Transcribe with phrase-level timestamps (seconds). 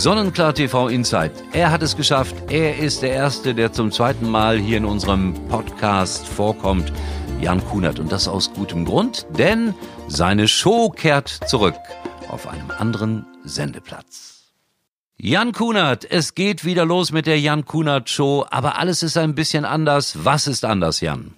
[0.00, 1.32] Sonnenklar TV Insight.
[1.52, 2.34] Er hat es geschafft.
[2.48, 6.90] Er ist der Erste, der zum zweiten Mal hier in unserem Podcast vorkommt.
[7.38, 7.98] Jan Kunert.
[7.98, 9.74] Und das aus gutem Grund, denn
[10.08, 11.74] seine Show kehrt zurück
[12.30, 14.44] auf einem anderen Sendeplatz.
[15.18, 19.34] Jan Kunert, es geht wieder los mit der Jan Kunert Show, aber alles ist ein
[19.34, 20.24] bisschen anders.
[20.24, 21.34] Was ist anders, Jan?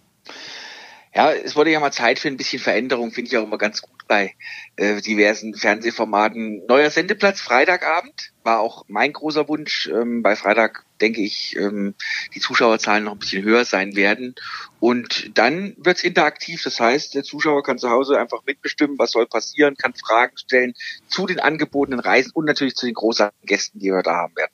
[1.14, 3.82] Ja, es wurde ja mal Zeit für ein bisschen Veränderung, finde ich auch immer ganz
[3.82, 4.34] gut bei
[4.76, 6.64] äh, diversen Fernsehformaten.
[6.66, 9.88] Neuer Sendeplatz, Freitagabend, war auch mein großer Wunsch.
[9.92, 11.94] Ähm, bei Freitag denke ich, ähm,
[12.34, 14.34] die Zuschauerzahlen noch ein bisschen höher sein werden.
[14.80, 19.26] Und dann wird's interaktiv, das heißt, der Zuschauer kann zu Hause einfach mitbestimmen, was soll
[19.26, 20.74] passieren, kann Fragen stellen
[21.08, 24.52] zu den angebotenen Reisen und natürlich zu den großartigen Gästen, die wir da haben werden.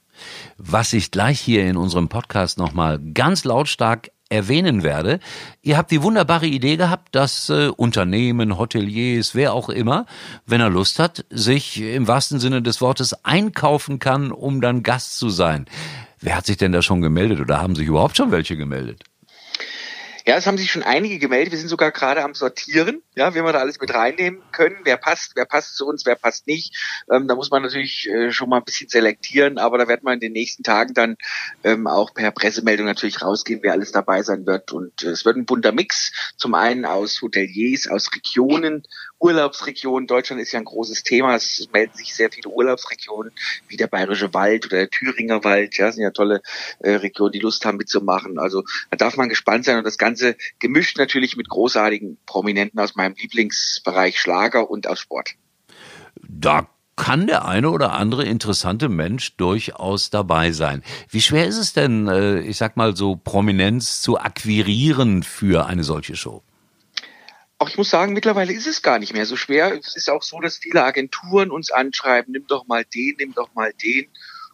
[0.57, 5.21] Was ich gleich hier in unserem Podcast nochmal ganz lautstark erwähnen werde.
[5.63, 10.07] Ihr habt die wunderbare Idee gehabt, dass äh, Unternehmen, Hoteliers, wer auch immer,
[10.47, 15.19] wenn er Lust hat, sich im wahrsten Sinne des Wortes einkaufen kann, um dann Gast
[15.19, 15.67] zu sein.
[16.21, 19.05] Wer hat sich denn da schon gemeldet oder haben sich überhaupt schon welche gemeldet?
[20.29, 21.53] Ja, es haben sich schon einige gemeldet.
[21.53, 24.77] Wir sind sogar gerade am Sortieren, ja, wie wir da alles mit reinnehmen können.
[24.85, 26.77] Wer passt, wer passt zu uns, wer passt nicht.
[27.11, 30.13] Ähm, da muss man natürlich äh, schon mal ein bisschen selektieren, aber da wird man
[30.13, 31.17] in den nächsten Tagen dann
[31.65, 34.71] ähm, auch per Pressemeldung natürlich rausgehen, wer alles dabei sein wird.
[34.71, 36.13] Und äh, es wird ein bunter Mix.
[36.37, 38.83] Zum einen aus Hoteliers, aus Regionen,
[39.21, 40.07] Urlaubsregionen.
[40.07, 41.37] Deutschland ist ja ein großes Thema.
[41.37, 43.33] Es melden sich sehr viele Urlaubsregionen,
[43.69, 45.77] wie der Bayerische Wald oder der Thüringer Wald.
[45.77, 46.43] Ja, das sind ja tolle
[46.81, 48.39] äh, Regionen, die Lust haben mitzumachen.
[48.39, 52.81] Also da darf man gespannt sein und das Ganze Ganze gemischt natürlich mit großartigen Prominenten
[52.81, 55.35] aus meinem Lieblingsbereich Schlager und aus Sport.
[56.27, 56.67] Da
[56.97, 60.83] kann der eine oder andere interessante Mensch durchaus dabei sein.
[61.11, 65.85] Wie schwer ist es denn, äh, ich sag mal so, Prominenz zu akquirieren für eine
[65.85, 66.43] solche Show?
[67.61, 69.77] Auch ich muss sagen, mittlerweile ist es gar nicht mehr so schwer.
[69.77, 73.53] Es ist auch so, dass viele Agenturen uns anschreiben, nimm doch mal den, nimm doch
[73.55, 74.07] mal den.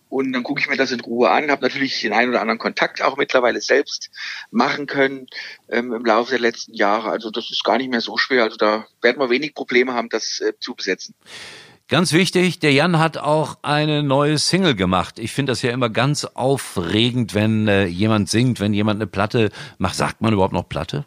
[0.08, 2.58] Und dann gucke ich mir das in Ruhe an, habe natürlich den einen oder anderen
[2.58, 4.10] Kontakt auch mittlerweile selbst
[4.50, 5.26] machen können
[5.68, 7.10] ähm, im Laufe der letzten Jahre.
[7.10, 8.44] Also das ist gar nicht mehr so schwer.
[8.44, 11.14] Also da werden wir wenig Probleme haben, das äh, zu besetzen.
[11.88, 15.18] Ganz wichtig, der Jan hat auch eine neue Single gemacht.
[15.18, 19.50] Ich finde das ja immer ganz aufregend, wenn äh, jemand singt, wenn jemand eine Platte
[19.76, 19.96] macht.
[19.96, 21.04] Sagt man überhaupt noch Platte?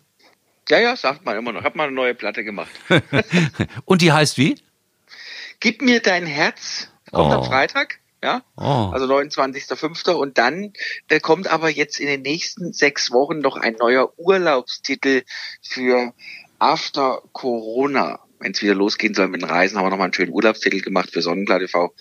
[0.70, 1.64] Ja, ja, sagt man immer noch.
[1.64, 2.72] Habe mal eine neue Platte gemacht.
[3.86, 4.60] Und die heißt wie?
[5.60, 6.90] Gib mir dein Herz.
[7.12, 7.38] Kommt oh.
[7.38, 8.00] am Freitag.
[8.24, 8.90] Ja, oh.
[8.92, 10.12] also 29.05.
[10.12, 10.74] Und dann
[11.08, 15.24] äh, kommt aber jetzt in den nächsten sechs Wochen noch ein neuer Urlaubstitel
[15.62, 16.14] für
[16.60, 18.20] After Corona.
[18.40, 21.10] Wenn es wieder losgehen soll mit den Reisen, haben wir nochmal einen schönen Urlaubstitel gemacht
[21.12, 21.94] für Sonnenklar TV.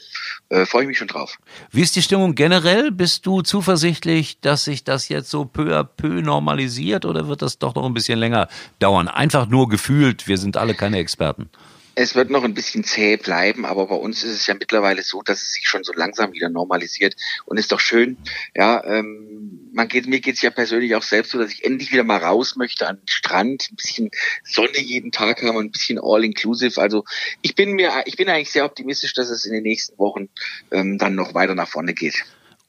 [0.51, 1.39] Äh, Freue ich mich schon drauf.
[1.71, 2.91] Wie ist die Stimmung generell?
[2.91, 7.59] Bist du zuversichtlich, dass sich das jetzt so peu à peu normalisiert oder wird das
[7.59, 8.49] doch noch ein bisschen länger
[8.79, 9.09] dauern?
[9.09, 11.49] Einfach nur gefühlt, wir sind alle keine Experten
[11.97, 15.23] es wird noch ein bisschen zäh bleiben, aber bei uns ist es ja mittlerweile so,
[15.23, 18.19] dass es sich schon so langsam wieder normalisiert und ist doch schön.
[18.55, 22.05] Ja, ähm, man geht, mir geht's ja persönlich auch selbst so, dass ich endlich wieder
[22.05, 24.11] mal raus möchte an den Strand, ein bisschen
[24.45, 26.79] Sonne jeden Tag haben, ein bisschen all-inclusive.
[26.79, 27.05] Also
[27.41, 30.29] ich bin mir, ich bin eigentlich sehr optimistisch, dass es in den nächsten Wochen
[30.71, 32.25] ähm, dann noch weiter nach vorne geht.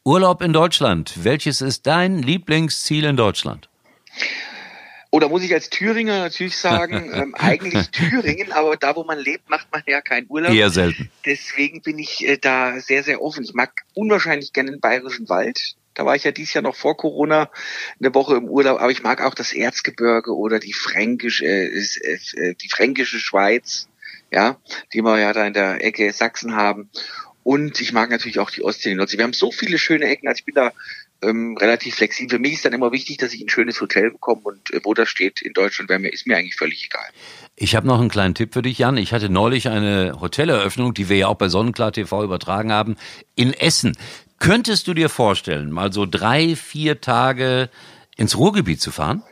[0.06, 1.14] Urlaub in Deutschland.
[1.22, 3.68] Welches ist dein Lieblingsziel in Deutschland?
[5.18, 9.50] Oder muss ich als Thüringer natürlich sagen, ähm, eigentlich Thüringen, aber da, wo man lebt,
[9.50, 10.54] macht man ja keinen Urlaub.
[10.54, 11.10] Eher selten.
[11.26, 13.44] Deswegen bin ich äh, da sehr, sehr offen.
[13.44, 15.76] Ich mag unwahrscheinlich gerne den Bayerischen Wald.
[15.96, 17.50] Da war ich ja dieses Jahr noch vor Corona
[18.00, 22.54] eine Woche im Urlaub, aber ich mag auch das Erzgebirge oder die fränkische, äh, äh,
[22.54, 23.88] die fränkische Schweiz,
[24.30, 24.62] ja,
[24.94, 26.92] die wir ja da in der Ecke Sachsen haben.
[27.42, 29.18] Und ich mag natürlich auch die Ostsee, die Nordsee.
[29.18, 30.28] Wir haben so viele schöne Ecken.
[30.28, 30.74] Also ich bin da
[31.22, 32.38] ähm, relativ flexibel.
[32.38, 34.94] Für mich ist dann immer wichtig, dass ich ein schönes Hotel bekomme und äh, wo
[34.94, 37.06] das steht in Deutschland, wäre mir, ist mir eigentlich völlig egal.
[37.56, 38.98] Ich habe noch einen kleinen Tipp für dich, Jan.
[38.98, 42.98] Ich hatte neulich eine Hoteleröffnung, die wir ja auch bei Sonnenklar TV übertragen haben,
[43.36, 43.98] in Essen.
[44.40, 47.70] Könntest du dir vorstellen, mal so drei, vier Tage
[48.16, 49.24] ins Ruhrgebiet zu fahren?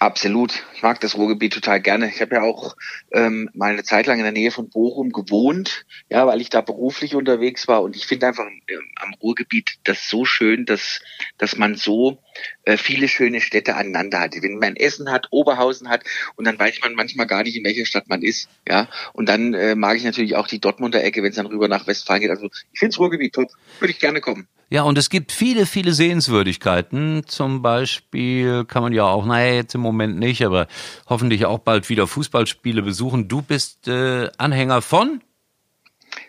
[0.00, 0.64] Absolut.
[0.74, 2.08] Ich mag das Ruhrgebiet total gerne.
[2.08, 2.74] Ich habe ja auch
[3.12, 6.62] ähm, mal eine Zeit lang in der Nähe von Bochum gewohnt, ja, weil ich da
[6.62, 7.82] beruflich unterwegs war.
[7.82, 11.02] Und ich finde einfach ähm, am Ruhrgebiet das so schön, dass,
[11.36, 12.16] dass man so
[12.64, 14.32] äh, viele schöne Städte aneinander hat.
[14.40, 16.02] Wenn man Essen hat, Oberhausen hat
[16.34, 18.48] und dann weiß man manchmal gar nicht, in welcher Stadt man ist.
[18.66, 21.68] Ja, und dann äh, mag ich natürlich auch die Dortmunder Ecke, wenn es dann rüber
[21.68, 22.30] nach Westfalen geht.
[22.30, 23.50] Also ich finde das Ruhrgebiet top.
[23.80, 24.48] Würde ich gerne kommen.
[24.72, 27.24] Ja, und es gibt viele, viele Sehenswürdigkeiten.
[27.26, 30.68] Zum Beispiel kann man ja auch, naja, jetzt im Moment nicht, aber
[31.08, 33.26] hoffentlich auch bald wieder Fußballspiele besuchen.
[33.26, 35.22] Du bist äh, Anhänger von?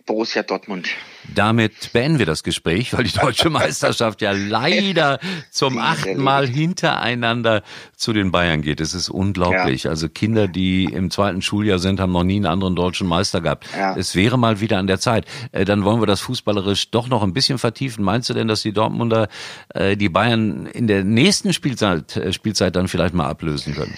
[0.06, 0.90] Borussia Dortmund.
[1.34, 5.20] Damit beenden wir das Gespräch, weil die deutsche Meisterschaft ja leider
[5.52, 7.64] zum achten Mal hintereinander
[7.96, 8.82] zu den Bayern geht.
[8.82, 9.84] Es ist unglaublich.
[9.84, 9.92] Ja.
[9.92, 13.68] Also Kinder, die im zweiten Schuljahr sind, haben noch nie einen anderen deutschen Meister gehabt.
[13.76, 13.96] Ja.
[13.96, 15.26] Es wäre mal wieder an der Zeit.
[15.52, 18.04] Äh, dann wollen wir das fußballerisch doch noch ein bisschen vertiefen.
[18.04, 19.28] Meinst du denn, dass die Dortmunder
[19.74, 23.96] äh, die Bayern in der nächsten Spielzeit, äh, Spielzeit dann vielleicht mal ablösen können?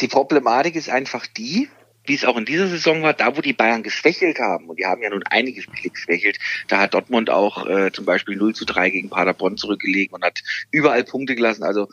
[0.00, 1.68] Die Problematik ist einfach die,
[2.06, 4.86] wie es auch in dieser Saison war, da wo die Bayern geschwächelt haben, und die
[4.86, 6.38] haben ja nun einige Spiele geschwächelt,
[6.68, 10.42] da hat Dortmund auch äh, zum Beispiel 0 zu 3 gegen Paderborn zurückgelegen und hat
[10.70, 11.62] überall Punkte gelassen.
[11.62, 11.88] Also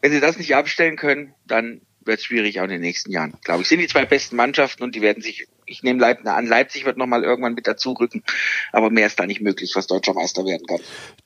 [0.00, 3.62] wenn sie das nicht abstellen können, dann wird schwierig auch in den nächsten Jahren, glaube
[3.62, 3.68] ich.
[3.68, 6.96] Sind die zwei besten Mannschaften und die werden sich ich nehme Leipzig an, Leipzig wird
[6.96, 8.22] nochmal irgendwann mit dazu rücken,
[8.72, 10.78] aber mehr ist da nicht möglich, was deutscher Meister werden kann.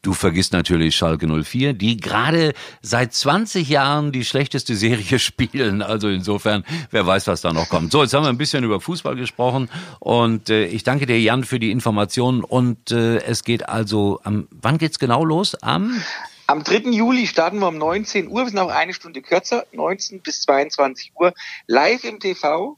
[0.02, 6.08] Du vergisst natürlich Schalke 04, die gerade seit 20 Jahren die schlechteste Serie spielen, also
[6.08, 7.92] insofern, wer weiß, was da noch kommt.
[7.92, 9.68] So, jetzt haben wir ein bisschen über Fußball gesprochen
[9.98, 14.48] und äh, ich danke dir, Jan, für die Informationen und äh, es geht also, am,
[14.50, 15.54] wann geht's genau los?
[15.62, 16.02] Am
[16.50, 16.90] am 3.
[16.90, 21.12] Juli starten wir um 19 Uhr, wir sind auch eine Stunde kürzer, 19 bis 22
[21.14, 21.32] Uhr,
[21.68, 22.76] live im TV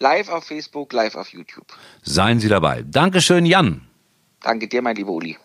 [0.00, 1.66] Live auf Facebook, live auf YouTube.
[2.02, 2.82] Seien Sie dabei.
[2.82, 3.88] Dankeschön, Jan.
[4.40, 5.38] Danke dir, mein lieber Uli.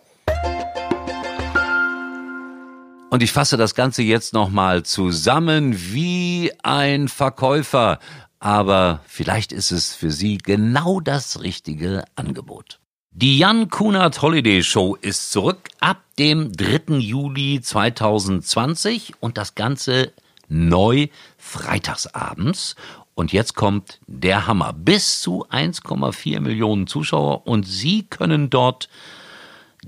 [3.11, 7.99] Und ich fasse das Ganze jetzt nochmal zusammen wie ein Verkäufer.
[8.39, 12.79] Aber vielleicht ist es für Sie genau das richtige Angebot.
[13.11, 16.97] Die Jan Kunert Holiday Show ist zurück ab dem 3.
[16.99, 20.13] Juli 2020 und das Ganze
[20.47, 22.75] neu freitagsabends.
[23.15, 24.73] Und jetzt kommt der Hammer.
[24.73, 28.89] Bis zu 1,4 Millionen Zuschauer und Sie können dort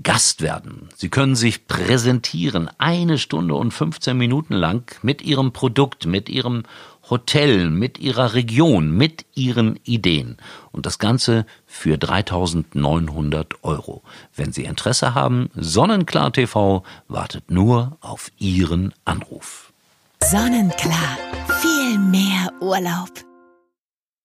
[0.02, 0.88] Gast werden.
[0.96, 6.64] Sie können sich präsentieren, eine Stunde und 15 Minuten lang mit Ihrem Produkt, mit Ihrem
[7.12, 10.38] Hotel, mit Ihrer Region, mit Ihren Ideen.
[10.70, 14.02] Und das Ganze für 3900 Euro.
[14.34, 19.74] Wenn Sie Interesse haben, Sonnenklar TV wartet nur auf Ihren Anruf.
[20.22, 21.18] Sonnenklar.
[21.60, 23.31] Viel mehr Urlaub.